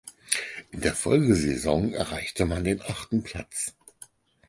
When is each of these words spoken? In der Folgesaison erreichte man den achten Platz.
In 0.71 0.81
der 0.81 0.95
Folgesaison 0.95 1.93
erreichte 1.93 2.47
man 2.47 2.63
den 2.63 2.81
achten 2.81 3.21
Platz. 3.21 3.75